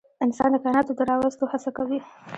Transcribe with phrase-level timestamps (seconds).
[0.25, 1.99] انسان د کایناتو د راوستو هڅه کوي.